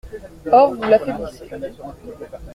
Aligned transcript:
Or, 0.51 0.73
vous 0.73 0.81
l’affaiblissez. 0.81 1.47